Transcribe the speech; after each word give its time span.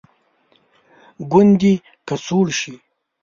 ګوندې 1.31 1.73
که 2.07 2.15
سوړ 2.25 2.47
شي. 2.59 2.75